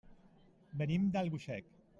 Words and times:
Venim 0.83 1.05
d'Albuixec. 1.17 1.73